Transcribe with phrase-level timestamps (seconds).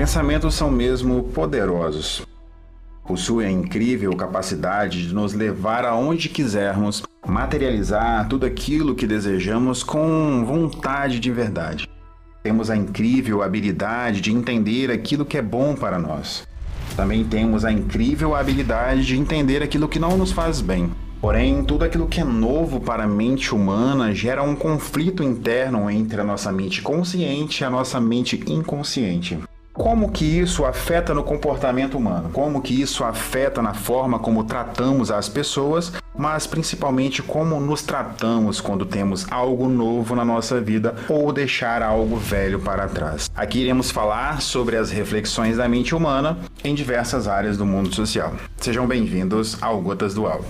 [0.00, 2.22] pensamentos são mesmo poderosos.
[3.06, 10.42] Possuem a incrível capacidade de nos levar aonde quisermos, materializar tudo aquilo que desejamos com
[10.46, 11.86] vontade de verdade.
[12.42, 16.48] Temos a incrível habilidade de entender aquilo que é bom para nós.
[16.96, 20.90] Também temos a incrível habilidade de entender aquilo que não nos faz bem.
[21.20, 26.22] Porém, tudo aquilo que é novo para a mente humana gera um conflito interno entre
[26.22, 29.38] a nossa mente consciente e a nossa mente inconsciente.
[29.72, 32.30] Como que isso afeta no comportamento humano?
[32.32, 38.60] Como que isso afeta na forma como tratamos as pessoas, mas principalmente como nos tratamos
[38.60, 43.30] quando temos algo novo na nossa vida ou deixar algo velho para trás?
[43.34, 48.34] Aqui iremos falar sobre as reflexões da mente humana em diversas áreas do mundo social.
[48.56, 50.46] Sejam bem-vindos ao Gotas do Alvo.